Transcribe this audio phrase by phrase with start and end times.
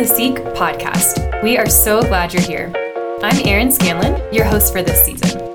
[0.00, 1.42] the Seek podcast.
[1.42, 2.72] We are so glad you're here.
[3.22, 5.54] I'm Erin Scanlon, your host for this season.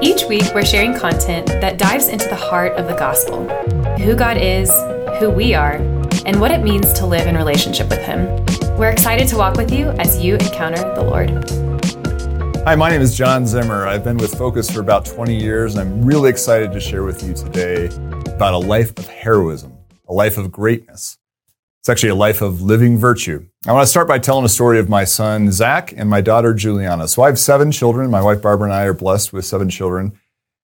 [0.00, 3.48] Each week, we're sharing content that dives into the heart of the gospel
[3.98, 4.70] who God is,
[5.18, 5.72] who we are,
[6.24, 8.28] and what it means to live in relationship with Him.
[8.76, 11.30] We're excited to walk with you as you encounter the Lord.
[12.64, 13.88] Hi, my name is John Zimmer.
[13.88, 17.24] I've been with Focus for about 20 years, and I'm really excited to share with
[17.24, 17.86] you today
[18.26, 19.76] about a life of heroism,
[20.08, 21.18] a life of greatness.
[21.84, 23.44] It's actually a life of living virtue.
[23.66, 26.54] I want to start by telling a story of my son, Zach, and my daughter,
[26.54, 27.06] Juliana.
[27.08, 28.10] So I have seven children.
[28.10, 30.18] My wife, Barbara, and I are blessed with seven children.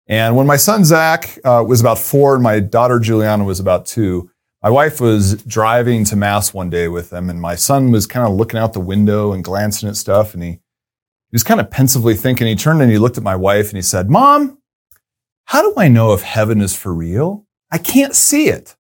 [0.07, 3.85] And when my son, Zach, uh, was about four and my daughter, Juliana, was about
[3.85, 4.31] two,
[4.63, 8.25] my wife was driving to Mass one day with them, and my son was kind
[8.25, 10.61] of looking out the window and glancing at stuff, and he, he
[11.33, 12.47] was kind of pensively thinking.
[12.47, 14.59] He turned and he looked at my wife and he said, Mom,
[15.47, 17.45] how do I know if heaven is for real?
[17.73, 18.77] I can't see it.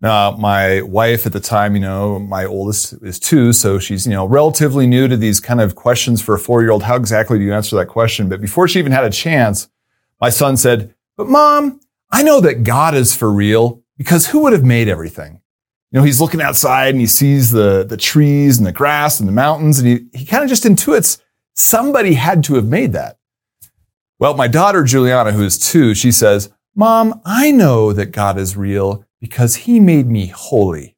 [0.00, 4.12] Now, my wife at the time, you know, my oldest is two, so she's, you
[4.12, 6.84] know, relatively new to these kind of questions for a four year old.
[6.84, 8.28] How exactly do you answer that question?
[8.28, 9.68] But before she even had a chance,
[10.20, 11.80] my son said, But mom,
[12.12, 15.40] I know that God is for real because who would have made everything?
[15.90, 19.28] You know, he's looking outside and he sees the, the trees and the grass and
[19.28, 21.20] the mountains, and he, he kind of just intuits
[21.54, 23.18] somebody had to have made that.
[24.20, 28.56] Well, my daughter, Juliana, who is two, she says, Mom, I know that God is
[28.56, 30.96] real because he made me holy.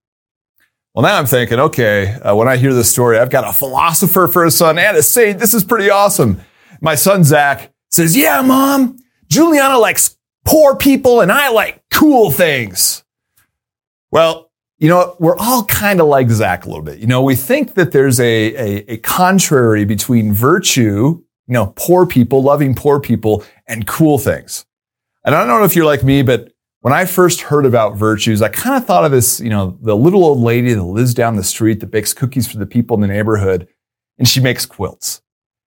[0.94, 4.26] Well, now I'm thinking, okay, uh, when I hear this story, I've got a philosopher
[4.26, 5.38] for a son and a saint.
[5.38, 6.41] This is pretty awesome.
[6.80, 8.96] My son, Zach, says, yeah, mom,
[9.28, 13.04] Juliana likes poor people and I like cool things.
[14.10, 16.98] Well, you know, we're all kind of like Zach a little bit.
[16.98, 22.06] You know, we think that there's a, a, a contrary between virtue, you know, poor
[22.06, 24.64] people, loving poor people, and cool things.
[25.24, 26.50] And I don't know if you're like me, but
[26.81, 29.97] when I first heard about virtues, I kind of thought of this, you know, the
[29.97, 33.03] little old lady that lives down the street that bakes cookies for the people in
[33.03, 33.69] the neighborhood
[34.19, 35.22] and she makes quilts.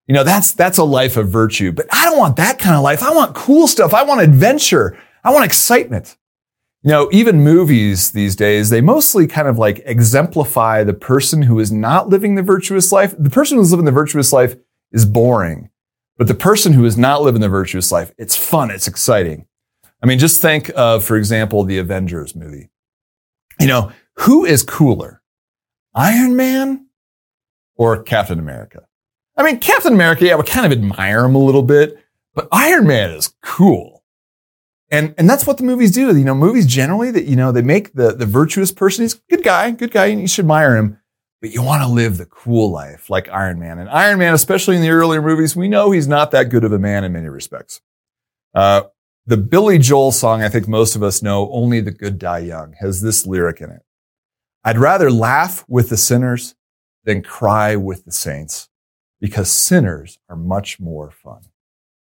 [0.08, 2.84] You know, that's, that's a life of virtue, but I don't want that kind of
[2.84, 3.04] life.
[3.04, 3.94] I want cool stuff.
[3.94, 4.98] I want adventure.
[5.24, 6.18] I want excitement.
[6.82, 11.60] You know, even movies these days, they mostly kind of like exemplify the person who
[11.60, 13.16] is not living the virtuous life.
[13.18, 14.58] The person who's living the virtuous life
[14.92, 15.70] is boring,
[16.18, 18.70] but the person who is not living the virtuous life, it's fun.
[18.70, 19.46] It's exciting.
[20.04, 22.70] I mean, just think of, for example, the Avengers movie.
[23.60, 25.22] You know, who is cooler?
[25.96, 26.88] Iron Man
[27.76, 28.86] or Captain America?
[29.38, 31.98] I mean, Captain America, yeah, we kind of admire him a little bit,
[32.36, 34.04] but Iron Man is cool.
[34.92, 36.16] And, and that's what the movies do.
[36.16, 39.20] You know, movies generally that, you know, they make the, the virtuous person, he's a
[39.30, 41.00] good guy, good guy, and you should admire him,
[41.42, 43.80] but you want to live the cool life like Iron Man.
[43.80, 46.74] And Iron Man, especially in the earlier movies, we know he's not that good of
[46.74, 47.82] a man in many respects.
[48.54, 48.84] Uh,
[49.26, 52.74] the Billy Joel song, I think most of us know, Only the Good Die Young,
[52.80, 53.82] has this lyric in it.
[54.66, 56.56] I'd rather laugh with the sinners
[57.06, 58.70] than cry with the saints
[59.22, 61.42] because sinners are much more fun.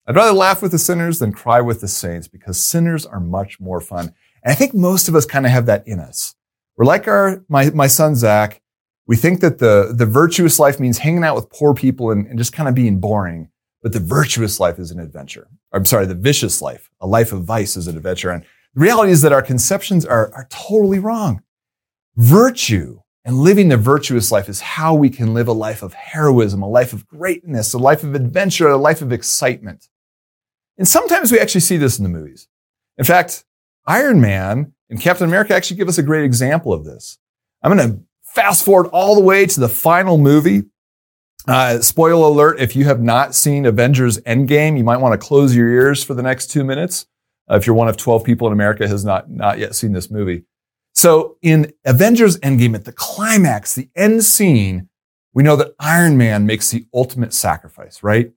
[0.07, 3.61] I'd rather laugh with the sinners than cry with the saints because sinners are much
[3.61, 4.15] more fun.
[4.43, 6.35] And I think most of us kind of have that in us.
[6.77, 8.61] We're like our, my, my son, Zach.
[9.07, 12.39] We think that the, the virtuous life means hanging out with poor people and, and
[12.39, 13.49] just kind of being boring.
[13.87, 15.47] But the virtuous life is an adventure.
[15.73, 18.33] I'm sorry, the vicious life, a life of vice is an adventure.
[18.33, 18.43] And
[18.75, 21.45] the reality is that our conceptions are, are totally wrong.
[22.17, 26.63] Virtue and living the virtuous life is how we can live a life of heroism,
[26.65, 29.89] a life of greatness, a life of adventure, a life of excitement.
[30.77, 32.49] And sometimes we actually see this in the movies.
[32.99, 33.45] In fact,
[33.87, 37.19] Iron Man and Captain America actually give us a great example of this.
[37.63, 40.65] I'm going to fast forward all the way to the final movie,
[41.47, 45.55] uh, spoiler alert, if you have not seen Avengers Endgame, you might want to close
[45.55, 47.07] your ears for the next two minutes.
[47.49, 50.11] Uh, if you're one of 12 people in America has not, not yet seen this
[50.11, 50.45] movie.
[50.95, 54.89] So in Avengers Endgame, at the climax, the end scene,
[55.35, 58.33] we know that Iron Man makes the ultimate sacrifice, right?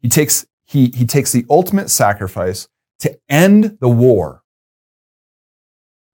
[0.00, 4.42] He takes, he, he takes the ultimate sacrifice to end the war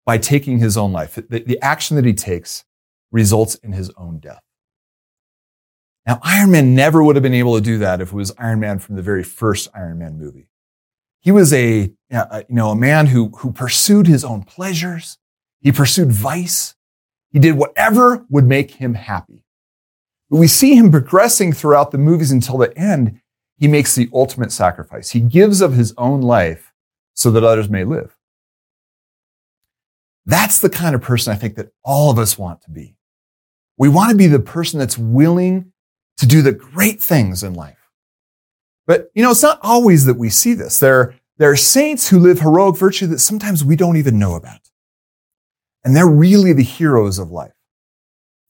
[0.07, 1.15] by taking his own life.
[1.15, 2.65] The, the action that he takes
[3.13, 4.44] results in his own death.
[6.07, 8.61] Now, Iron Man never would have been able to do that if it was Iron
[8.61, 10.49] Man from the very first Iron Man movie.
[11.21, 15.19] He was a, you know, a man who, who pursued his own pleasures.
[15.61, 16.75] He pursued vice.
[17.33, 19.43] He did whatever would make him happy.
[20.29, 23.21] But we see him progressing throughout the movies until the end.
[23.57, 25.11] He makes the ultimate sacrifice.
[25.11, 26.75] He gives of his own life
[27.15, 28.15] so that others may live.
[30.27, 32.97] That's the kind of person I think that all of us want to be.
[33.79, 35.73] We want to be the person that's willing
[36.19, 37.79] to do the great things in life.
[38.87, 40.79] But, you know, it's not always that we see this.
[40.79, 44.61] There, there are saints who live heroic virtue that sometimes we don't even know about.
[45.85, 47.53] And they're really the heroes of life.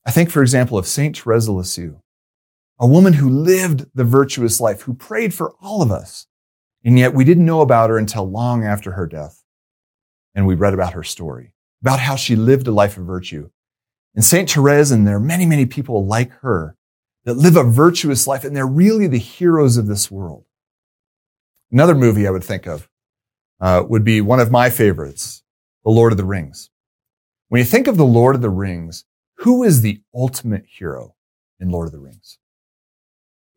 [0.05, 1.99] I think, for example, of Saint Therese of Lisieux,
[2.79, 6.27] a woman who lived the virtuous life, who prayed for all of us.
[6.83, 9.41] And yet we didn't know about her until long after her death.
[10.35, 13.49] And we read about her story, about how she lived a life of virtue.
[14.13, 16.75] And Saint Therese, and there are many, many people like her
[17.25, 20.45] that live a virtuous life, and they're really the heroes of this world.
[21.71, 22.87] Another movie I would think of
[23.59, 25.43] uh, would be one of my favorites,
[25.83, 26.69] The Lord of the Rings.
[27.49, 29.05] When you think of The Lord of the Rings,
[29.39, 31.15] who is the ultimate hero
[31.59, 32.37] in Lord of the Rings?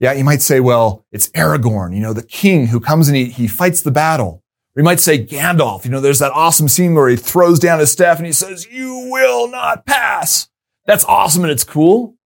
[0.00, 3.26] Yeah, you might say, well, it's Aragorn, you know, the king who comes and he,
[3.26, 4.42] he fights the battle.
[4.76, 7.80] Or you might say Gandalf, you know, there's that awesome scene where he throws down
[7.80, 10.48] his staff and he says, you will not pass.
[10.86, 12.17] That's awesome and it's cool.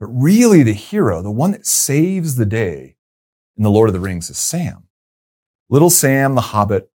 [0.00, 2.96] But really the hero, the one that saves the day
[3.56, 4.88] in the Lord of the Rings is Sam.
[5.68, 6.90] Little Sam, the hobbit.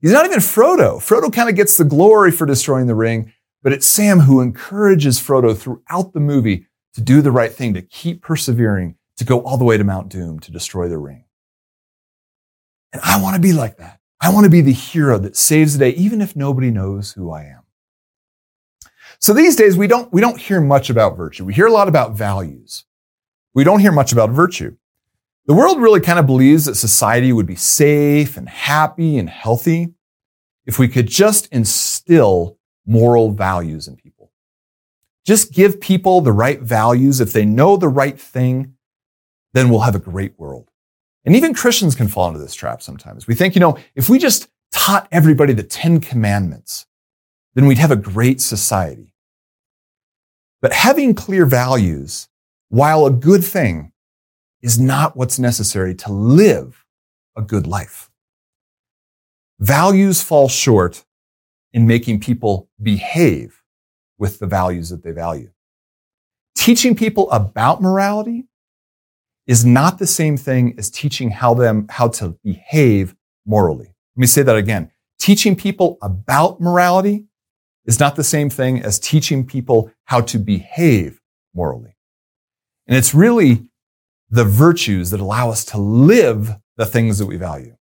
[0.00, 0.96] He's not even Frodo.
[0.96, 3.32] Frodo kind of gets the glory for destroying the ring,
[3.62, 7.82] but it's Sam who encourages Frodo throughout the movie to do the right thing, to
[7.82, 11.24] keep persevering, to go all the way to Mount Doom to destroy the ring.
[12.92, 14.00] And I want to be like that.
[14.20, 17.30] I want to be the hero that saves the day, even if nobody knows who
[17.30, 17.61] I am.
[19.22, 21.44] So these days, we don't, we don't hear much about virtue.
[21.44, 22.86] We hear a lot about values.
[23.54, 24.76] We don't hear much about virtue.
[25.46, 29.94] The world really kind of believes that society would be safe and happy and healthy
[30.66, 34.32] if we could just instill moral values in people.
[35.24, 37.20] Just give people the right values.
[37.20, 38.74] If they know the right thing,
[39.52, 40.68] then we'll have a great world.
[41.24, 43.28] And even Christians can fall into this trap sometimes.
[43.28, 46.86] We think, you know, if we just taught everybody the 10 commandments,
[47.54, 49.11] then we'd have a great society.
[50.62, 52.28] But having clear values,
[52.68, 53.92] while a good thing,
[54.62, 56.86] is not what's necessary to live
[57.36, 58.10] a good life.
[59.58, 61.04] Values fall short
[61.72, 63.62] in making people behave
[64.18, 65.50] with the values that they value.
[66.54, 68.44] Teaching people about morality
[69.48, 73.86] is not the same thing as teaching how them, how to behave morally.
[74.14, 74.92] Let me say that again.
[75.18, 77.26] Teaching people about morality
[77.84, 81.22] is not the same thing as teaching people how to behave
[81.54, 81.96] morally.
[82.86, 83.70] And it's really
[84.28, 87.78] the virtues that allow us to live the things that we value.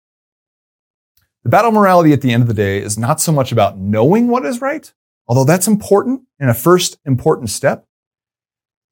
[1.44, 4.30] The battle morality at the end of the day is not so much about knowing
[4.30, 4.94] what is right,
[5.28, 7.86] although that's important and a first important step,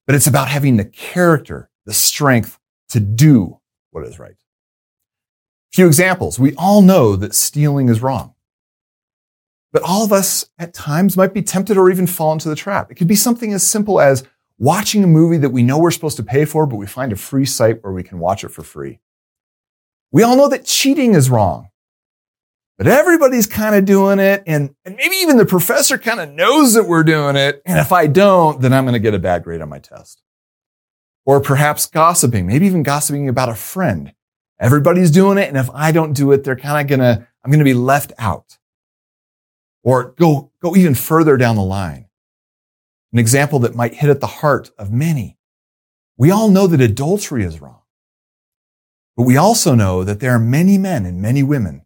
[0.06, 2.60] but it's about having the character, the strength
[2.90, 4.36] to do what is right.
[5.72, 6.40] A few examples.
[6.40, 8.34] We all know that stealing is wrong.
[9.72, 12.90] But all of us at times might be tempted or even fall into the trap.
[12.92, 14.24] It could be something as simple as
[14.58, 17.16] watching a movie that we know we're supposed to pay for, but we find a
[17.16, 19.00] free site where we can watch it for free.
[20.12, 21.70] We all know that cheating is wrong,
[22.78, 24.44] but everybody's kind of doing it.
[24.48, 27.62] And, and maybe even the professor kind of knows that we're doing it.
[27.66, 30.24] And if I don't, then I'm going to get a bad grade on my test.
[31.26, 34.14] Or perhaps gossiping, maybe even gossiping about a friend.
[34.60, 35.48] Everybody's doing it.
[35.48, 37.74] And if I don't do it, they're kind of going to, I'm going to be
[37.76, 38.58] left out.
[39.84, 42.08] Or go, go even further down the line.
[43.14, 45.38] An example that might hit at the heart of many.
[46.18, 47.82] We all know that adultery is wrong.
[49.16, 51.84] But we also know that there are many men and many women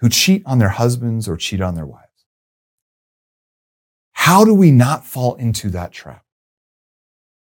[0.00, 2.04] who cheat on their husbands or cheat on their wives.
[4.12, 6.24] How do we not fall into that trap?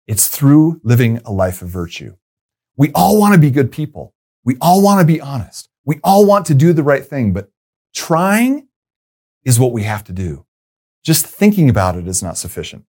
[0.07, 2.17] It's through living a life of virtue.
[2.77, 4.15] We all want to be good people.
[4.45, 5.69] We all want to be honest.
[5.85, 7.51] We all want to do the right thing, but
[7.95, 8.69] trying
[9.45, 10.47] is what we have to do.
[11.05, 12.85] Just thinking about it is not sufficient.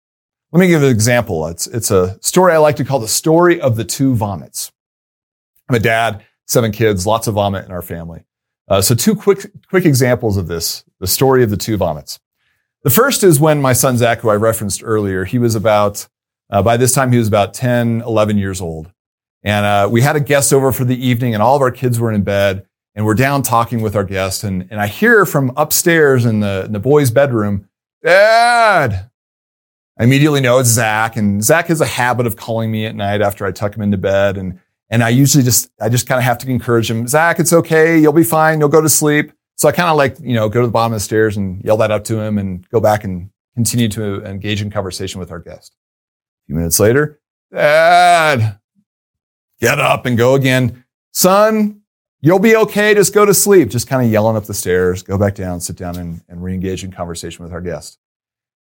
[0.52, 1.46] Let me give an example.
[1.46, 4.72] It's, it's a story I like to call the story of the two vomits.
[5.68, 8.24] I'm a dad, seven kids, lots of vomit in our family.
[8.68, 12.18] Uh, so two quick, quick examples of this, the story of the two vomits.
[12.82, 16.08] The first is when my son Zach, who I referenced earlier, he was about,
[16.50, 18.90] uh, by this time he was about 10, 11 years old.
[19.44, 22.00] And uh, we had a guest over for the evening and all of our kids
[22.00, 22.66] were in bed
[23.00, 26.64] and we're down talking with our guest, and, and I hear from upstairs in the,
[26.66, 27.66] in the boys' bedroom,
[28.04, 29.08] Dad.
[29.98, 33.22] I immediately know it's Zach, and Zach has a habit of calling me at night
[33.22, 36.24] after I tuck him into bed, and and I usually just I just kind of
[36.24, 39.32] have to encourage him, Zach, it's okay, you'll be fine, you'll go to sleep.
[39.56, 41.64] So I kind of like you know go to the bottom of the stairs and
[41.64, 45.30] yell that up to him, and go back and continue to engage in conversation with
[45.30, 45.74] our guest.
[45.74, 47.18] A few minutes later,
[47.50, 48.58] Dad,
[49.58, 51.79] get up and go again, son.
[52.22, 52.94] You'll be okay.
[52.94, 53.70] Just go to sleep.
[53.70, 56.84] Just kind of yelling up the stairs, go back down, sit down and, and re-engage
[56.84, 57.98] in conversation with our guest.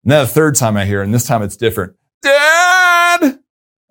[0.04, 1.94] And then the third time I hear, and this time it's different.
[2.22, 3.38] Dad!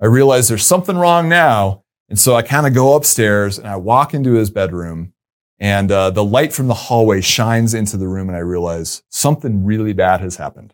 [0.01, 1.83] I realize there's something wrong now.
[2.09, 5.13] And so I kind of go upstairs and I walk into his bedroom
[5.59, 9.65] and uh, the light from the hallway shines into the room and I realize something
[9.65, 10.73] really bad has happened.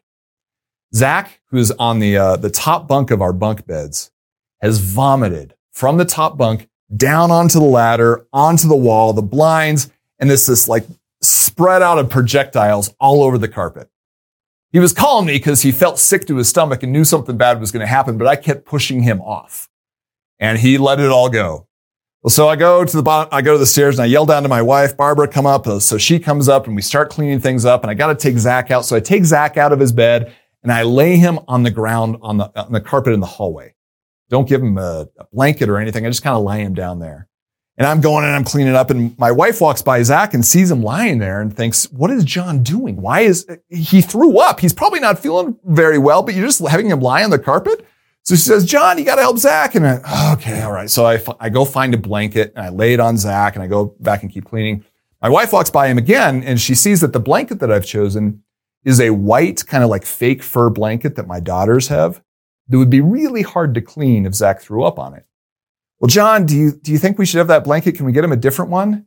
[0.94, 4.12] Zach, who's on the, uh, the top bunk of our bunk beds,
[4.62, 9.90] has vomited from the top bunk down onto the ladder, onto the wall, the blinds,
[10.20, 10.86] and this, this like
[11.22, 13.90] spread out of projectiles all over the carpet.
[14.72, 17.60] He was calling me because he felt sick to his stomach and knew something bad
[17.60, 19.70] was going to happen, but I kept pushing him off
[20.40, 21.68] and he let it all go.
[22.22, 24.26] Well, so I go to the bottom, I go to the stairs and I yell
[24.26, 25.68] down to my wife, Barbara, come up.
[25.68, 28.16] Uh, so she comes up and we start cleaning things up and I got to
[28.16, 28.84] take Zach out.
[28.84, 32.18] So I take Zach out of his bed and I lay him on the ground
[32.24, 33.75] on the, on the carpet in the hallway.
[34.30, 36.06] Don't give him a, a blanket or anything.
[36.06, 37.28] I just kind of lay him down there.
[37.78, 40.72] And I'm going and I'm cleaning up and my wife walks by Zach and sees
[40.72, 43.02] him lying there and thinks, what is John doing?
[43.02, 44.62] Why is he threw up?
[44.62, 47.86] He's probably not feeling very well, but you're just having him lie on the carpet.
[48.24, 49.76] So she says, John, you got to help Zach.
[49.76, 50.90] And I, okay, all right.
[50.90, 53.68] So I, I go find a blanket and I lay it on Zach and I
[53.68, 54.86] go back and keep cleaning.
[55.22, 58.42] My wife walks by him again and she sees that the blanket that I've chosen
[58.86, 62.22] is a white kind of like fake fur blanket that my daughters have
[62.68, 65.26] that would be really hard to clean if Zach threw up on it.
[66.00, 67.96] Well, John, do you, do you think we should have that blanket?
[67.96, 69.06] Can we get him a different one?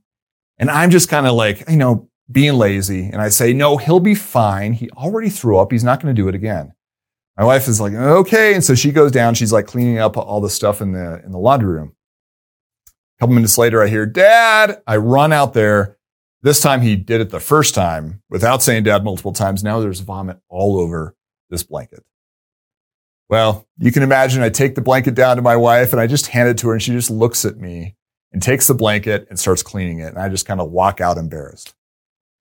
[0.59, 3.09] And I'm just kind of like, you know, being lazy.
[3.09, 4.73] And I say, no, he'll be fine.
[4.73, 5.73] He already threw up.
[5.73, 6.73] He's not going to do it again.
[7.37, 8.55] My wife is like, okay.
[8.55, 9.35] And so she goes down.
[9.35, 11.95] She's like cleaning up all the stuff in the, in the laundry room.
[12.87, 15.97] A couple minutes later, I hear, dad, I run out there.
[16.43, 19.65] This time he did it the first time without saying dad multiple times.
[19.65, 21.17] Now there's vomit all over
[21.51, 22.05] this blanket.
[23.29, 26.29] Well, you can imagine I take the blanket down to my wife and I just
[26.29, 27.95] hand it to her and she just looks at me
[28.33, 30.09] and takes the blanket and starts cleaning it.
[30.09, 31.75] And I just kind of walk out embarrassed.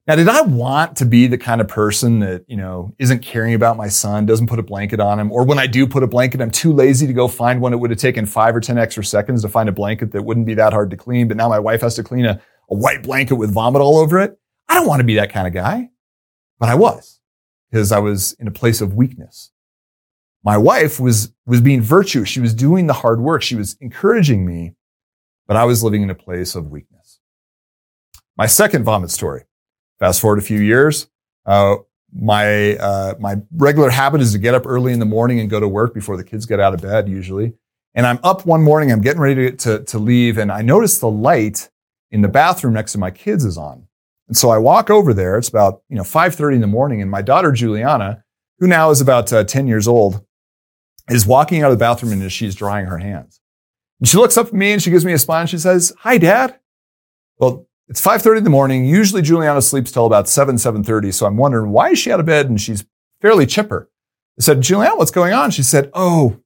[0.07, 3.53] Now, did I want to be the kind of person that, you know, isn't caring
[3.53, 5.33] about my son, doesn't put a blanket on him?
[5.33, 7.73] Or when I do put a blanket, I'm too lazy to go find one.
[7.73, 10.45] It would have taken five or 10 extra seconds to find a blanket that wouldn't
[10.45, 11.27] be that hard to clean.
[11.27, 12.39] But now my wife has to clean a,
[12.69, 14.39] a white blanket with vomit all over it.
[14.69, 15.89] I don't want to be that kind of guy.
[16.57, 17.19] But I was
[17.69, 19.51] because I was in a place of weakness.
[20.43, 22.29] My wife was, was being virtuous.
[22.29, 23.41] She was doing the hard work.
[23.41, 24.73] She was encouraging me,
[25.47, 27.19] but I was living in a place of weakness.
[28.37, 29.43] My second vomit story.
[29.99, 31.09] Fast forward a few years.
[31.45, 31.77] Uh,
[32.13, 35.59] my uh, my regular habit is to get up early in the morning and go
[35.59, 37.53] to work before the kids get out of bed usually.
[37.95, 40.99] And I'm up one morning, I'm getting ready to, to, to leave, and I notice
[40.99, 41.69] the light
[42.11, 43.87] in the bathroom next to my kids is on.
[44.27, 45.37] And so I walk over there.
[45.37, 48.23] It's about you know 5:30 in the morning, and my daughter Juliana,
[48.59, 50.25] who now is about uh, 10 years old,
[51.09, 53.39] is walking out of the bathroom and she's drying her hands.
[53.99, 55.93] And she looks up at me and she gives me a smile and she says,
[55.99, 56.59] "Hi, Dad."
[57.39, 58.85] Well, it's 5.30 in the morning.
[58.85, 61.13] Usually Juliana sleeps till about 7, 7.30.
[61.13, 62.49] So I'm wondering, why is she out of bed?
[62.49, 62.85] And she's
[63.21, 63.89] fairly chipper.
[64.37, 65.51] I said, Juliana, what's going on?
[65.51, 66.41] She said, oh,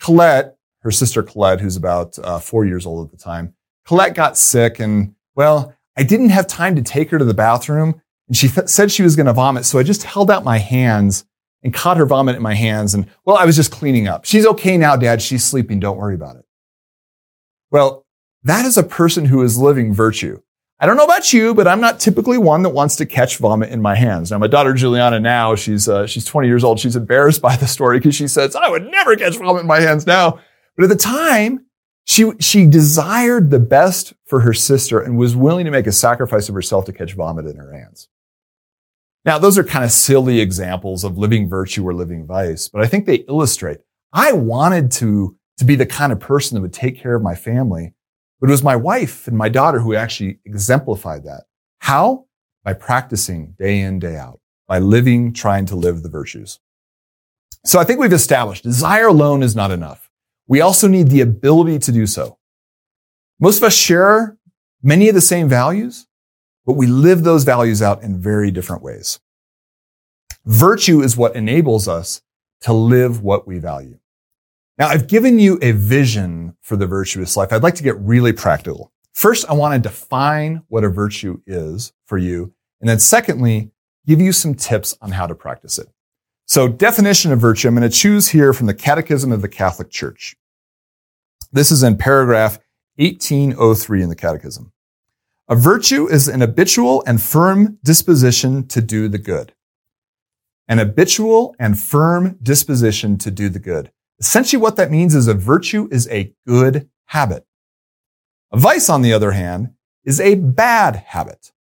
[0.00, 3.54] Colette, her sister Colette, who's about uh, four years old at the time,
[3.86, 8.00] Colette got sick and, well, I didn't have time to take her to the bathroom.
[8.28, 9.66] And she th- said she was going to vomit.
[9.66, 11.24] So I just held out my hands
[11.66, 12.94] and caught her vomit in my hands.
[12.94, 14.24] And, well, I was just cleaning up.
[14.24, 15.20] She's okay now, Dad.
[15.20, 15.80] She's sleeping.
[15.80, 16.44] Don't worry about it.
[17.72, 18.06] Well,
[18.44, 20.40] that is a person who is living virtue.
[20.78, 23.70] I don't know about you, but I'm not typically one that wants to catch vomit
[23.70, 24.30] in my hands.
[24.30, 26.78] Now, my daughter Juliana now, she's, uh, she's 20 years old.
[26.78, 29.80] She's embarrassed by the story because she says, I would never catch vomit in my
[29.80, 30.38] hands now.
[30.76, 31.66] But at the time,
[32.04, 36.48] she, she desired the best for her sister and was willing to make a sacrifice
[36.48, 38.08] of herself to catch vomit in her hands.
[39.26, 42.86] Now, those are kind of silly examples of living virtue or living vice, but I
[42.86, 43.78] think they illustrate.
[44.12, 47.34] I wanted to, to be the kind of person that would take care of my
[47.34, 47.92] family
[48.40, 51.44] but it was my wife and my daughter who actually exemplified that.
[51.80, 52.26] How?
[52.64, 56.58] By practicing day in, day out, by living, trying to live the virtues.
[57.64, 60.10] So I think we've established desire alone is not enough.
[60.46, 62.38] We also need the ability to do so.
[63.40, 64.36] Most of us share
[64.82, 66.05] many of the same values,
[66.66, 69.20] but we live those values out in very different ways.
[70.44, 72.20] Virtue is what enables us
[72.62, 73.98] to live what we value.
[74.78, 77.52] Now, I've given you a vision for the virtuous life.
[77.52, 78.92] I'd like to get really practical.
[79.14, 82.52] First, I want to define what a virtue is for you.
[82.80, 83.70] And then secondly,
[84.06, 85.88] give you some tips on how to practice it.
[86.44, 89.90] So definition of virtue, I'm going to choose here from the Catechism of the Catholic
[89.90, 90.36] Church.
[91.50, 92.58] This is in paragraph
[92.96, 94.72] 1803 in the Catechism.
[95.48, 99.54] A virtue is an habitual and firm disposition to do the good.
[100.66, 103.92] An habitual and firm disposition to do the good.
[104.18, 107.46] Essentially, what that means is a virtue is a good habit.
[108.50, 109.74] A vice, on the other hand,
[110.04, 111.52] is a bad habit.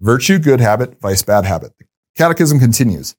[0.00, 1.72] Virtue, good habit, vice, bad habit.
[1.78, 3.16] The catechism continues.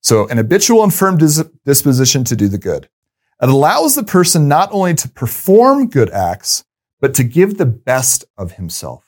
[0.00, 2.88] So an habitual and firm dis- disposition to do the good.
[3.40, 6.64] It allows the person not only to perform good acts,
[7.00, 9.05] but to give the best of himself.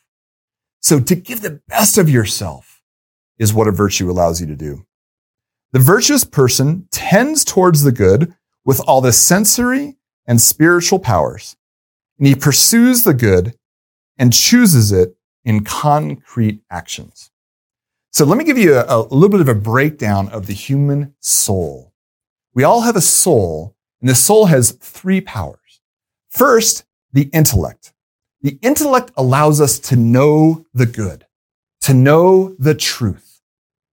[0.89, 2.81] So to give the best of yourself
[3.39, 4.87] is what a virtue allows you to do.
[5.73, 8.33] The virtuous person tends towards the good
[8.65, 11.57] with all the sensory and spiritual powers,
[12.17, 13.55] and he pursues the good
[14.17, 15.15] and chooses it
[15.45, 17.31] in concrete actions.
[18.11, 21.15] So let me give you a, a, little bit of a breakdown of the human
[21.21, 21.93] soul.
[22.55, 25.83] We all have a soul, and the soul has three powers.
[26.31, 27.93] First, the intellect.
[28.41, 31.27] The intellect allows us to know the good,
[31.83, 33.41] to know the truth.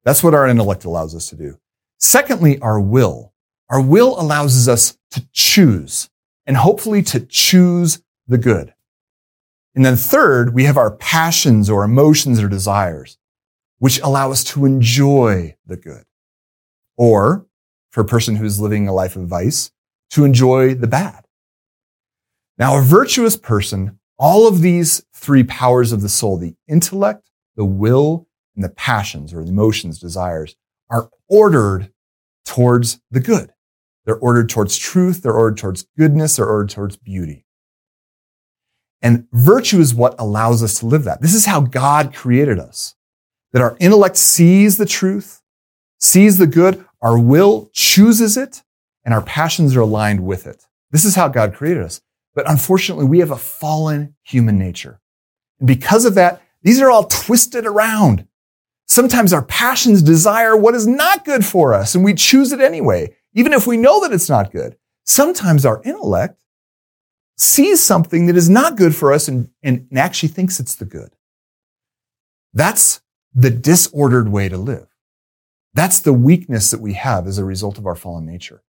[0.04, 1.58] That's what our intellect allows us to do.
[1.98, 3.34] Secondly, our will.
[3.70, 6.10] Our will allows us to choose
[6.46, 8.74] and hopefully to choose the good.
[9.74, 13.18] And then third, we have our passions or emotions or desires,
[13.80, 16.06] which allow us to enjoy the good.
[16.98, 17.48] Or
[17.92, 19.72] for a person who's living a life of vice,
[20.12, 21.25] to enjoy the bad.
[22.58, 27.65] Now, a virtuous person, all of these three powers of the soul, the intellect, the
[27.65, 30.55] will, and the passions or the emotions, desires,
[30.89, 31.91] are ordered
[32.45, 33.51] towards the good.
[34.05, 35.24] They're ordered towards truth.
[35.24, 36.36] They're ordered towards goodness.
[36.36, 37.45] They're ordered towards beauty.
[39.01, 41.22] And virtue is what allows us to live that.
[41.22, 42.95] This is how God created us.
[43.51, 45.41] That our intellect sees the truth,
[46.00, 48.63] sees the good, our will chooses it,
[49.03, 50.65] and our passions are aligned with it.
[50.91, 52.01] This is how God created us.
[52.36, 55.00] But unfortunately, we have a fallen human nature.
[55.60, 58.27] And because of that, these are all twisted around.
[58.88, 63.15] Sometimes our passions desire what is not good for us, and we choose it anyway,
[63.34, 64.77] even if we know that it's not good.
[65.06, 66.38] Sometimes our intellect
[67.38, 70.86] sees something that is not good for us and, and, and actually thinks it's the
[70.86, 71.15] good.
[72.54, 73.01] That's
[73.34, 74.88] the disordered way to live.
[75.74, 78.63] That's the weakness that we have as a result of our fallen nature.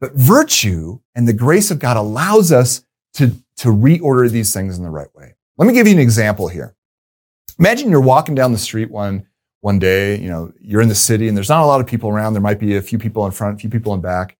[0.00, 2.84] But virtue and the grace of God allows us
[3.14, 5.34] to, to reorder these things in the right way.
[5.56, 6.74] Let me give you an example here.
[7.58, 9.26] Imagine you're walking down the street one,
[9.60, 12.10] one day, you know, you're in the city and there's not a lot of people
[12.10, 12.32] around.
[12.32, 14.36] There might be a few people in front, a few people in back.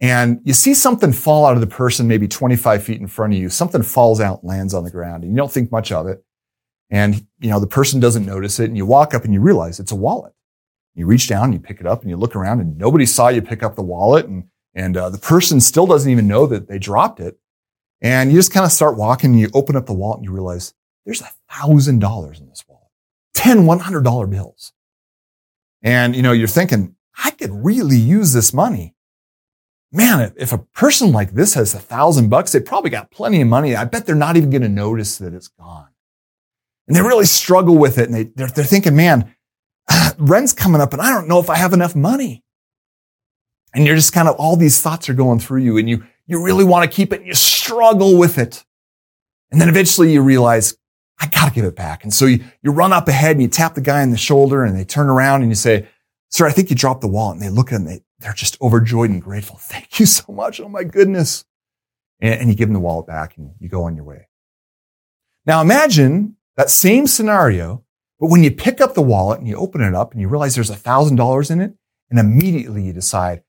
[0.00, 3.38] And you see something fall out of the person maybe 25 feet in front of
[3.38, 3.48] you.
[3.48, 6.24] Something falls out, lands on the ground, and you don't think much of it.
[6.90, 8.66] And, you know, the person doesn't notice it.
[8.66, 10.32] And you walk up and you realize it's a wallet.
[10.94, 13.40] You reach down, you pick it up and you look around and nobody saw you
[13.40, 14.26] pick up the wallet.
[14.26, 14.44] And,
[14.74, 17.38] and uh, the person still doesn't even know that they dropped it.
[18.02, 20.32] And you just kind of start walking and you open up the wallet and you
[20.32, 20.74] realize
[21.06, 22.82] there's a thousand dollars in this wallet.
[23.34, 24.72] 10 $100 bills.
[25.82, 28.94] And, you know, you're thinking, I could really use this money.
[29.92, 33.48] Man, if a person like this has a thousand bucks, they probably got plenty of
[33.48, 33.76] money.
[33.76, 35.88] I bet they're not even going to notice that it's gone.
[36.88, 38.08] And they really struggle with it.
[38.08, 39.34] And they, they're, they're thinking, man,
[40.18, 42.42] rent's coming up and I don't know if I have enough money.
[43.74, 46.42] And you're just kind of, all these thoughts are going through you and you, you
[46.42, 48.64] really want to keep it and you struggle with it.
[49.50, 50.76] And then eventually you realize,
[51.20, 52.02] I got to give it back.
[52.02, 54.64] And so you, you run up ahead and you tap the guy on the shoulder
[54.64, 55.86] and they turn around and you say,
[56.30, 57.36] sir, I think you dropped the wallet.
[57.36, 59.56] And they look at and they, they're just overjoyed and grateful.
[59.60, 60.60] Thank you so much.
[60.60, 61.44] Oh my goodness.
[62.20, 64.28] And, and you give them the wallet back and you go on your way.
[65.44, 67.84] Now imagine that same scenario,
[68.18, 70.54] but when you pick up the wallet and you open it up and you realize
[70.54, 71.74] there's a thousand dollars in it
[72.10, 73.42] and immediately you decide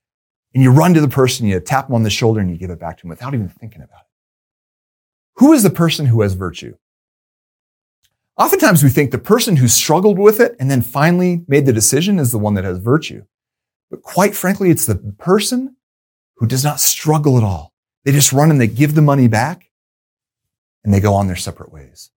[0.54, 2.70] and you run to the person, you tap them on the shoulder and you give
[2.70, 4.08] it back to them without even thinking about it.
[5.38, 6.76] Who is the person who has virtue?
[8.38, 12.20] Oftentimes we think the person who struggled with it and then finally made the decision
[12.20, 13.26] is the one that has virtue.
[13.90, 15.76] But quite frankly, it's the person
[16.38, 17.74] who does not struggle at all.
[18.04, 19.70] They just run and they give the money back
[20.84, 22.10] and they go on their separate ways.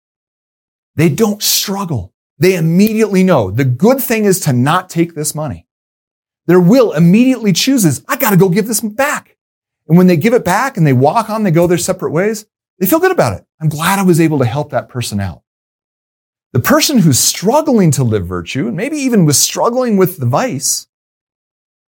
[0.96, 2.12] They don't struggle.
[2.38, 5.66] They immediately know the good thing is to not take this money.
[6.46, 9.36] Their will immediately chooses, I got to go give this back.
[9.88, 12.46] And when they give it back and they walk on, they go their separate ways,
[12.78, 13.46] they feel good about it.
[13.60, 15.42] I'm glad I was able to help that person out.
[16.52, 20.86] The person who's struggling to live virtue, and maybe even was struggling with the vice,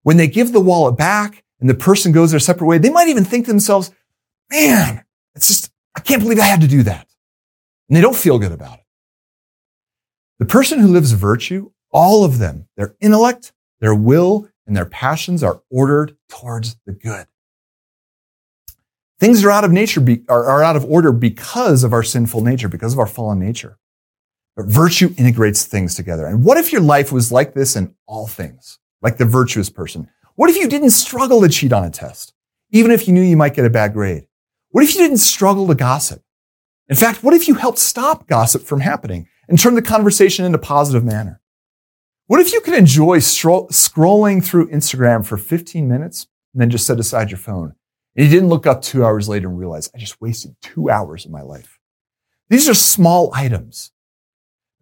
[0.04, 3.08] when they give the wallet back and the person goes their separate way, they might
[3.08, 3.92] even think to themselves,
[4.52, 5.04] man,
[5.36, 7.08] it's just, I can't believe I had to do that.
[7.90, 8.86] And they don't feel good about it.
[10.40, 15.44] The person who lives virtue, all of them, their intellect, their will, and their passions
[15.44, 17.28] are ordered towards the good.
[19.20, 22.68] Things are out of nature, are, are out of order because of our sinful nature,
[22.68, 23.78] because of our fallen nature.
[24.56, 26.26] But virtue integrates things together.
[26.26, 30.10] And what if your life was like this in all things, like the virtuous person?
[30.36, 32.34] What if you didn't struggle to cheat on a test,
[32.72, 34.28] even if you knew you might get a bad grade?
[34.70, 36.22] What if you didn't struggle to gossip?
[36.90, 40.58] In fact, what if you helped stop gossip from happening and turn the conversation into
[40.58, 41.42] positive manner?
[42.28, 46.88] What if you could enjoy stro- scrolling through Instagram for 15 minutes and then just
[46.88, 47.76] set aside your phone?
[48.16, 51.26] And you didn't look up two hours later and realize I just wasted two hours
[51.26, 51.80] of my life.
[52.50, 53.92] These are small items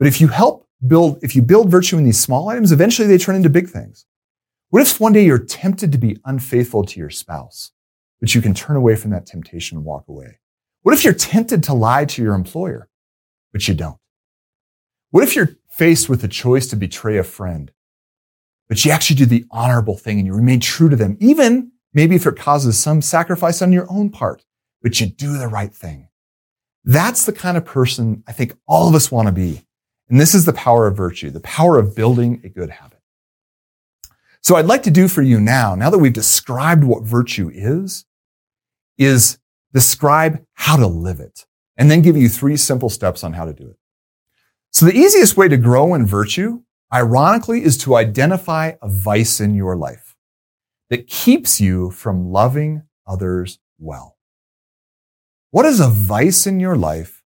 [0.03, 3.17] but if you help build, if you build virtue in these small items, eventually they
[3.17, 4.06] turn into big things.
[4.69, 7.71] What if one day you're tempted to be unfaithful to your spouse,
[8.19, 10.39] but you can turn away from that temptation and walk away?
[10.82, 12.89] What if you're tempted to lie to your employer,
[13.53, 13.97] but you don't?
[15.13, 17.71] What if you're faced with the choice to betray a friend,
[18.67, 22.15] but you actually do the honorable thing and you remain true to them, even maybe
[22.15, 24.43] if it causes some sacrifice on your own part,
[24.82, 26.08] but you do the right thing?
[26.84, 29.62] That's the kind of person I think all of us want to be.
[30.10, 32.99] And this is the power of virtue, the power of building a good habit.
[34.41, 38.06] So I'd like to do for you now, now that we've described what virtue is,
[38.97, 39.38] is
[39.76, 41.45] describe how to live it
[41.78, 43.78] and then give you three simple steps on how to do it.
[44.73, 49.53] So the easiest way to grow in virtue, ironically, is to identify a vice in
[49.53, 50.15] your life
[50.89, 54.17] that keeps you from loving others well.
[55.51, 57.21] What is a vice in your life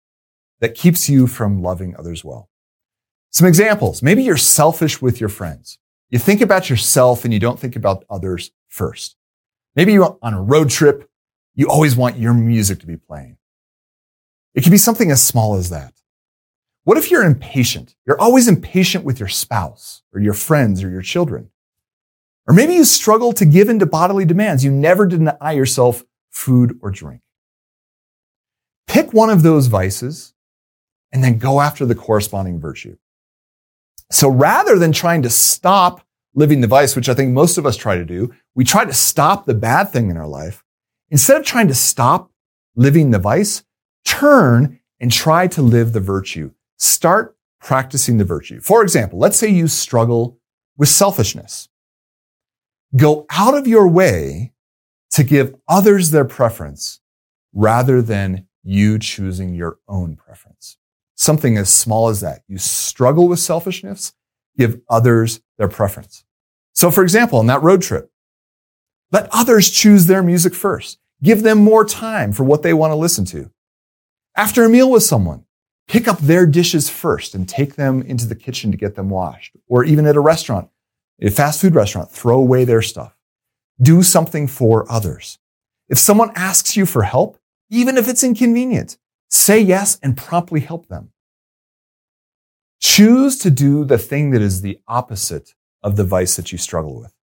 [0.60, 2.50] that keeps you from loving others well?
[3.30, 4.02] Some examples.
[4.02, 5.78] Maybe you're selfish with your friends.
[6.10, 9.16] You think about yourself and you don't think about others first.
[9.76, 11.08] Maybe you're on a road trip
[11.56, 13.38] you always want your music to be playing.
[14.54, 15.94] It can be something as small as that.
[16.86, 17.96] What if you're impatient?
[18.06, 21.50] You're always impatient with your spouse or your friends or your children.
[22.46, 24.64] Or maybe you struggle to give in to bodily demands.
[24.64, 27.22] You never deny yourself food or drink.
[28.86, 30.32] Pick one of those vices
[31.10, 32.96] and then go after the corresponding virtue.
[34.12, 37.76] So rather than trying to stop living the vice, which I think most of us
[37.76, 40.62] try to do, we try to stop the bad thing in our life.
[41.10, 42.30] Instead of trying to stop
[42.76, 43.64] living the vice,
[44.04, 46.52] turn and try to live the virtue.
[46.76, 48.60] Start practicing the virtue.
[48.60, 50.38] For example, let's say you struggle
[50.76, 51.68] with selfishness.
[52.96, 54.52] Go out of your way
[55.10, 57.00] to give others their preference
[57.52, 60.76] rather than you choosing your own preference.
[61.14, 62.42] Something as small as that.
[62.46, 64.12] You struggle with selfishness,
[64.58, 66.24] give others their preference.
[66.74, 68.10] So for example, on that road trip,
[69.10, 70.98] let others choose their music first.
[71.22, 73.50] Give them more time for what they want to listen to.
[74.36, 75.45] After a meal with someone,
[75.88, 79.56] pick up their dishes first and take them into the kitchen to get them washed.
[79.68, 80.68] Or even at a restaurant,
[81.20, 83.16] a fast food restaurant, throw away their stuff.
[83.80, 85.38] Do something for others.
[85.88, 87.38] If someone asks you for help,
[87.70, 91.12] even if it's inconvenient, say yes and promptly help them.
[92.80, 97.00] Choose to do the thing that is the opposite of the vice that you struggle
[97.00, 97.14] with.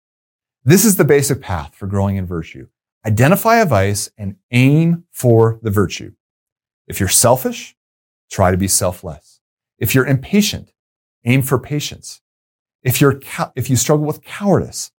[0.65, 2.69] This is the basic path for growing in virtue.
[3.05, 6.13] Identify a vice and aim for the virtue.
[6.87, 7.77] If you're selfish,
[8.33, 9.41] try to be selfless.
[9.79, 10.73] If you're impatient,
[11.25, 12.21] aim for patience.
[12.83, 13.21] If you're,
[13.55, 14.91] if you struggle with cowardice,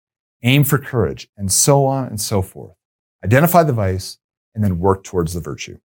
[0.45, 2.77] aim for courage and so on and so forth.
[3.25, 4.19] Identify the vice
[4.55, 5.79] and then work towards the virtue.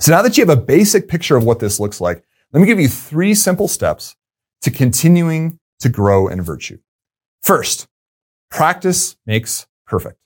[0.00, 2.66] So now that you have a basic picture of what this looks like, let me
[2.66, 4.16] give you three simple steps
[4.62, 6.78] to continuing to grow in virtue.
[7.42, 7.86] First,
[8.50, 10.18] Practice makes perfect.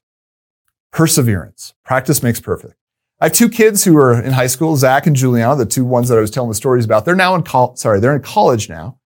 [0.93, 1.75] Perseverance.
[1.85, 2.75] Practice makes perfect.
[3.25, 6.11] I have two kids who are in high school, Zach and Juliana, the two ones
[6.11, 7.07] that I was telling the stories about.
[7.07, 7.79] They're now in college.
[7.79, 8.99] Sorry, they're in college now.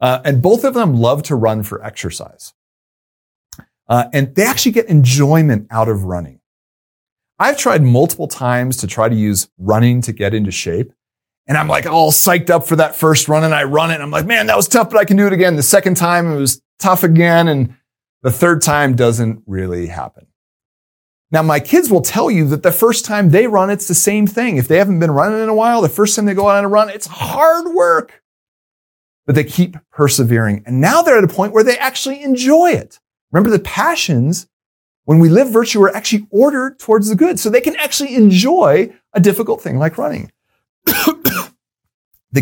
[0.00, 2.54] Uh, and both of them love to run for exercise.
[3.88, 6.38] Uh, and they actually get enjoyment out of running.
[7.40, 10.92] I've tried multiple times to try to use running to get into shape.
[11.48, 13.94] And I'm like all psyched up for that first run and I run it.
[13.94, 15.56] And I'm like, man, that was tough, but I can do it again.
[15.56, 17.48] The second time it was tough again.
[17.48, 17.74] And
[18.22, 20.28] the third time doesn't really happen.
[21.34, 24.28] Now, my kids will tell you that the first time they run, it's the same
[24.28, 24.56] thing.
[24.56, 26.64] If they haven't been running in a while, the first time they go out on
[26.64, 28.22] a run, it's hard work.
[29.26, 30.62] But they keep persevering.
[30.64, 33.00] And now they're at a point where they actually enjoy it.
[33.32, 34.46] Remember the passions,
[35.06, 37.40] when we live virtue, are actually ordered towards the good.
[37.40, 40.30] So they can actually enjoy a difficult thing like running.
[40.86, 41.50] the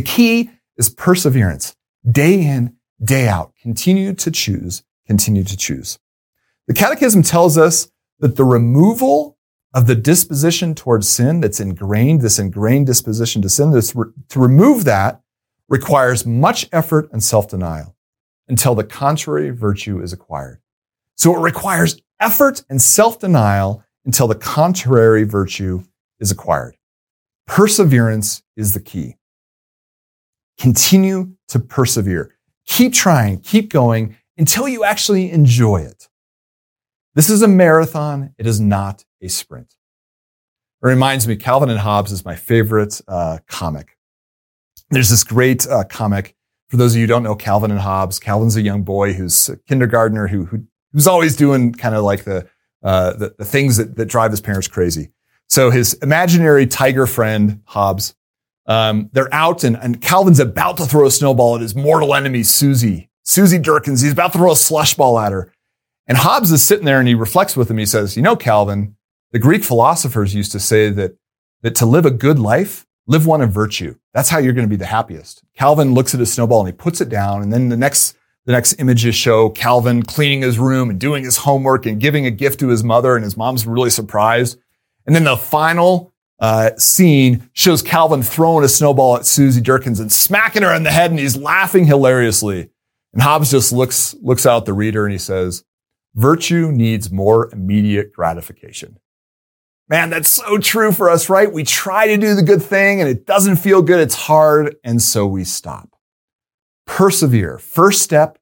[0.05, 1.75] key is perseverance.
[2.07, 3.55] Day in, day out.
[3.63, 5.99] Continue to choose continue to choose.
[6.69, 7.89] The Catechism tells us
[8.23, 9.37] that the removal
[9.75, 14.39] of the disposition towards sin that's ingrained, this ingrained disposition to sin, this re- to
[14.39, 15.21] remove that
[15.69, 17.95] requires much effort and self-denial
[18.49, 20.61] until the contrary virtue is acquired.
[21.17, 25.83] So it requires effort and self-denial until the contrary virtue
[26.21, 26.77] is acquired.
[27.47, 29.17] Perseverance is the key.
[30.59, 32.37] Continue to persevere.
[32.67, 36.09] Keep trying, keep going, until you actually enjoy it.
[37.15, 38.35] This is a marathon.
[38.39, 39.77] It is not a sprint.
[40.83, 43.99] It reminds me, Calvin and Hobbes is my favorite uh, comic.
[44.91, 46.35] There's this great uh, comic.
[46.69, 49.51] For those of you who don't know Calvin and Hobbes, Calvin's a young boy who's
[49.51, 52.49] a kindergartner who, who who's always doing kind of like the,
[52.83, 55.11] uh, the, the things that, that drive his parents crazy.
[55.49, 58.15] So his imaginary tiger friend Hobbes,
[58.67, 62.43] um, they're out and, and Calvin's about to throw a snowball at his mortal enemy
[62.43, 64.03] Susie, Susie Derkins.
[64.03, 65.53] He's about to throw a slush ball at her.
[66.07, 67.79] And Hobbes is sitting there and he reflects with him.
[67.79, 68.97] He says, You know, Calvin,
[69.31, 71.17] the Greek philosophers used to say that,
[71.63, 73.97] that to live a good life, live one of virtue.
[74.15, 75.43] That's how you're going to be the happiest.
[75.57, 77.43] Calvin looks at his snowball and he puts it down.
[77.43, 81.39] And then the next, the next images show Calvin cleaning his room and doing his
[81.39, 83.15] homework and giving a gift to his mother.
[83.15, 84.59] And his mom's really surprised.
[85.07, 90.13] And then the final uh, scene shows Calvin throwing a snowball at Susie Derkins and
[90.13, 91.11] smacking her in the head.
[91.11, 92.71] And he's laughing hilariously.
[93.13, 95.65] And Hobbes just looks, looks out the reader and he says,
[96.15, 98.99] virtue needs more immediate gratification.
[99.89, 101.53] Man, that's so true for us, right?
[101.53, 104.01] We try to do the good thing and it doesn't feel good.
[104.01, 104.77] It's hard.
[104.85, 105.91] And so we stop.
[106.87, 107.59] Persevere.
[107.59, 108.39] First step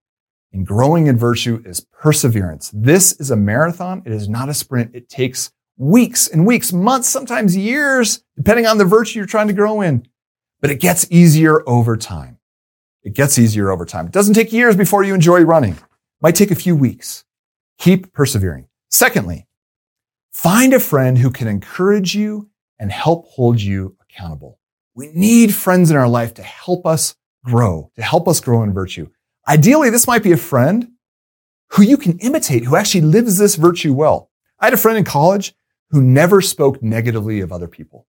[0.52, 2.70] in growing in virtue is perseverance.
[2.74, 4.02] This is a marathon.
[4.04, 4.94] It is not a sprint.
[4.94, 9.54] It takes weeks and weeks, months, sometimes years, depending on the virtue you're trying to
[9.54, 10.06] grow in.
[10.61, 12.38] But it gets easier over time.
[13.02, 14.06] It gets easier over time.
[14.06, 15.72] It doesn't take years before you enjoy running.
[15.72, 15.83] It
[16.20, 17.24] might take a few weeks.
[17.80, 18.68] Keep persevering.
[18.90, 19.48] Secondly,
[20.34, 24.58] find a friend who can encourage you and help hold you accountable.
[24.94, 28.74] We need friends in our life to help us grow, to help us grow in
[28.74, 29.08] virtue.
[29.48, 30.90] Ideally, this might be a friend
[31.70, 34.30] who you can imitate, who actually lives this virtue well.
[34.58, 35.54] I had a friend in college
[35.88, 38.06] who never spoke negatively of other people.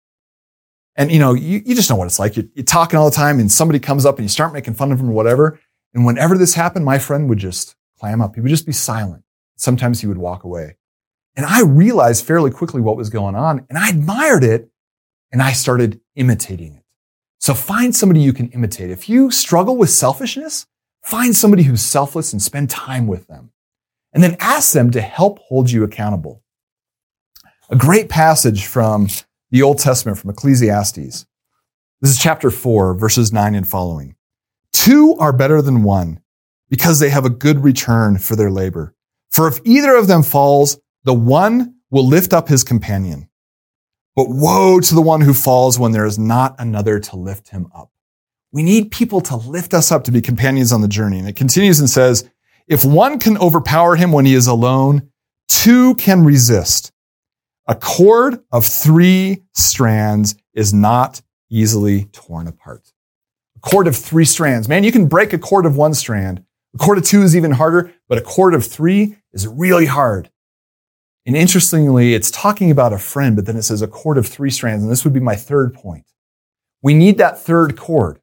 [0.96, 2.36] And you know, you, you just know what it's like.
[2.36, 4.92] You're, you're, talking all the time and somebody comes up and you start making fun
[4.92, 5.60] of them or whatever.
[5.94, 8.34] And whenever this happened, my friend would just clam up.
[8.34, 9.24] He would just be silent.
[9.60, 10.78] Sometimes he would walk away.
[11.36, 14.70] And I realized fairly quickly what was going on and I admired it
[15.32, 16.84] and I started imitating it.
[17.40, 18.90] So find somebody you can imitate.
[18.90, 20.66] If you struggle with selfishness,
[21.04, 23.52] find somebody who's selfless and spend time with them.
[24.14, 26.42] And then ask them to help hold you accountable.
[27.70, 29.08] A great passage from
[29.52, 31.26] the Old Testament from Ecclesiastes.
[32.02, 34.16] This is chapter four, verses nine and following.
[34.72, 36.22] Two are better than one
[36.70, 38.96] because they have a good return for their labor.
[39.32, 43.30] For if either of them falls, the one will lift up his companion.
[44.16, 47.68] But woe to the one who falls when there is not another to lift him
[47.74, 47.92] up.
[48.52, 51.20] We need people to lift us up to be companions on the journey.
[51.20, 52.30] And it continues and says,
[52.68, 55.10] if one can overpower him when he is alone,
[55.48, 56.92] two can resist.
[57.68, 62.92] A cord of three strands is not easily torn apart.
[63.56, 64.68] A cord of three strands.
[64.68, 66.44] Man, you can break a cord of one strand.
[66.74, 70.30] A cord of two is even harder, but a cord of three is really hard.
[71.26, 74.50] And interestingly, it's talking about a friend, but then it says a cord of three
[74.50, 74.84] strands.
[74.84, 76.06] And this would be my third point.
[76.82, 78.20] We need that third cord.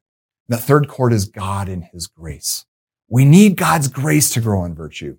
[0.49, 2.65] That third cord is God in his grace.
[3.09, 5.17] We need God's grace to grow in virtue.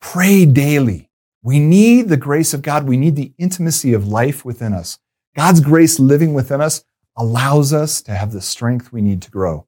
[0.00, 1.08] Pray daily.
[1.42, 2.86] We need the grace of God.
[2.86, 4.98] We need the intimacy of life within us.
[5.34, 6.84] God's grace living within us
[7.16, 9.66] allows us to have the strength we need to grow.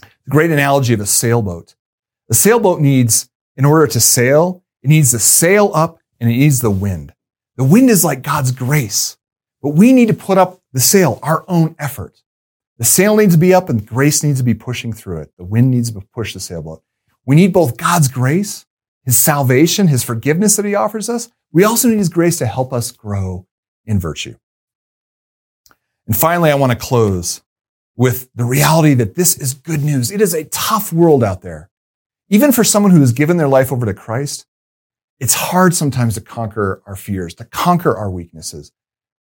[0.00, 1.74] The great analogy of a sailboat.
[2.30, 3.28] A sailboat needs,
[3.62, 7.14] in order to sail, it needs to sail up and it needs the wind.
[7.56, 9.16] The wind is like God's grace,
[9.62, 12.22] but we need to put up the sail, our own effort.
[12.78, 15.32] The sail needs to be up and grace needs to be pushing through it.
[15.36, 16.82] The wind needs to push the sailboat.
[17.24, 18.66] We need both God's grace
[19.04, 22.72] his salvation, his forgiveness that he offers us, we also need his grace to help
[22.72, 23.46] us grow
[23.84, 24.36] in virtue.
[26.06, 27.42] And finally, I want to close
[27.96, 30.10] with the reality that this is good news.
[30.10, 31.68] It is a tough world out there.
[32.32, 34.46] Even for someone who has given their life over to Christ,
[35.20, 38.72] it's hard sometimes to conquer our fears, to conquer our weaknesses.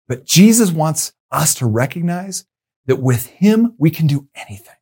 [0.08, 2.46] But Jesus wants us to recognize
[2.88, 4.74] that with him, we can do anything.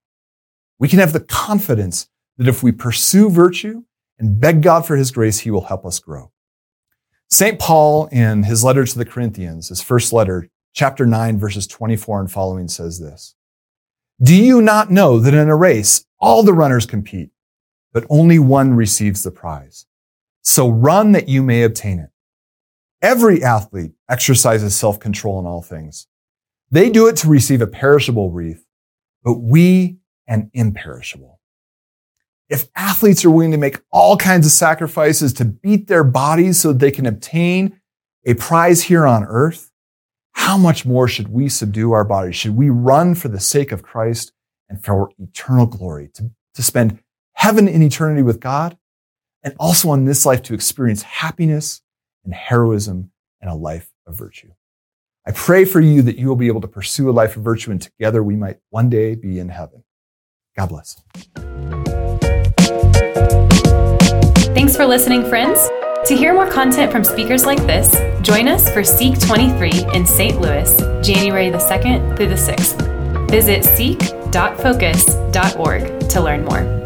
[0.80, 2.08] We can have the confidence
[2.38, 3.84] that if we pursue virtue,
[4.18, 6.32] and beg God for his grace, he will help us grow.
[7.30, 7.60] St.
[7.60, 12.32] Paul, in his letter to the Corinthians, his first letter, chapter 9, verses 24 and
[12.32, 13.36] following, says this
[14.22, 17.33] Do you not know that in a race, all the runners compete,
[17.94, 19.86] but only one receives the prize?
[20.42, 22.10] So run that you may obtain it.
[23.02, 26.08] Every athlete exercises self control in all things.
[26.72, 28.66] They do it to receive a perishable wreath,
[29.24, 31.40] but we an imperishable
[32.54, 36.70] if athletes are willing to make all kinds of sacrifices to beat their bodies so
[36.70, 37.80] that they can obtain
[38.26, 39.72] a prize here on earth,
[40.34, 42.36] how much more should we subdue our bodies?
[42.36, 44.34] Should we run for the sake of Christ
[44.70, 47.00] and for eternal glory, to, to spend
[47.44, 48.78] heaven in eternity with God,
[49.44, 51.82] and also on this life to experience happiness
[52.24, 54.54] and heroism and a life of virtue?
[55.28, 57.72] I pray for you that you will be able to pursue a life of virtue
[57.72, 59.84] and together we might one day be in heaven.
[60.56, 61.04] God bless.
[64.56, 65.68] Thanks for listening, friends.
[66.08, 67.92] To hear more content from speakers like this,
[68.26, 70.40] join us for Seek 23 in St.
[70.40, 73.30] Louis, January the 2nd through the 6th.
[73.30, 76.84] Visit seek.focus.org to learn more.